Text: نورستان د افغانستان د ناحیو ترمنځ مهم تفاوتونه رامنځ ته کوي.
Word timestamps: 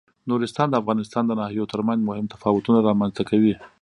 نورستان 0.29 0.67
د 0.69 0.75
افغانستان 0.81 1.23
د 1.27 1.31
ناحیو 1.41 1.69
ترمنځ 1.73 1.99
مهم 2.09 2.25
تفاوتونه 2.33 2.79
رامنځ 2.89 3.11
ته 3.17 3.23
کوي. 3.29 3.53